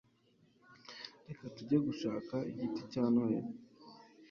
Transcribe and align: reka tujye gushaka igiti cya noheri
reka 1.27 1.43
tujye 1.55 1.77
gushaka 1.87 2.35
igiti 2.51 2.81
cya 2.91 3.03
noheri 3.13 3.49